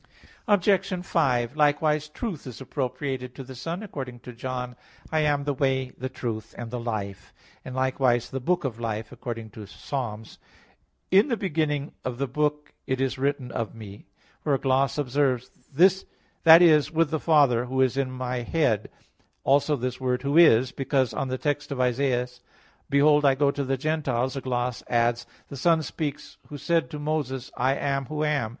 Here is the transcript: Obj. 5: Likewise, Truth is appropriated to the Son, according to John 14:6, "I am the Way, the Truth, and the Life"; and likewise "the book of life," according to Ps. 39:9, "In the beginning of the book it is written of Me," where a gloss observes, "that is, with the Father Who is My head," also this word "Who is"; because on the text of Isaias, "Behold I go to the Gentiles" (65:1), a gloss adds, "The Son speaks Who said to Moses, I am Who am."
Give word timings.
Obj. 0.47 0.95
5: 1.05 1.55
Likewise, 1.55 2.09
Truth 2.09 2.47
is 2.47 2.59
appropriated 2.59 3.35
to 3.35 3.43
the 3.43 3.53
Son, 3.53 3.83
according 3.83 4.19
to 4.21 4.33
John 4.33 4.71
14:6, 5.09 5.09
"I 5.11 5.19
am 5.19 5.43
the 5.43 5.53
Way, 5.53 5.91
the 5.95 6.09
Truth, 6.09 6.55
and 6.57 6.71
the 6.71 6.79
Life"; 6.79 7.31
and 7.63 7.75
likewise 7.75 8.31
"the 8.31 8.39
book 8.39 8.63
of 8.63 8.79
life," 8.79 9.11
according 9.11 9.51
to 9.51 9.63
Ps. 9.67 9.75
39:9, 9.91 10.37
"In 11.11 11.27
the 11.27 11.37
beginning 11.37 11.91
of 12.03 12.17
the 12.17 12.25
book 12.25 12.73
it 12.87 12.99
is 12.99 13.19
written 13.19 13.51
of 13.51 13.75
Me," 13.75 14.07
where 14.41 14.55
a 14.55 14.59
gloss 14.59 14.97
observes, 14.97 15.51
"that 16.45 16.61
is, 16.63 16.91
with 16.91 17.11
the 17.11 17.19
Father 17.19 17.65
Who 17.65 17.79
is 17.81 17.95
My 17.95 18.37
head," 18.37 18.89
also 19.43 19.75
this 19.75 20.01
word 20.01 20.23
"Who 20.23 20.35
is"; 20.35 20.71
because 20.71 21.13
on 21.13 21.27
the 21.27 21.37
text 21.37 21.71
of 21.71 21.79
Isaias, 21.79 22.41
"Behold 22.89 23.23
I 23.23 23.35
go 23.35 23.51
to 23.51 23.63
the 23.63 23.77
Gentiles" 23.77 24.33
(65:1), 24.33 24.37
a 24.37 24.41
gloss 24.41 24.83
adds, 24.89 25.27
"The 25.49 25.57
Son 25.57 25.83
speaks 25.83 26.37
Who 26.47 26.57
said 26.57 26.89
to 26.89 26.97
Moses, 26.97 27.51
I 27.55 27.75
am 27.75 28.05
Who 28.07 28.23
am." 28.23 28.49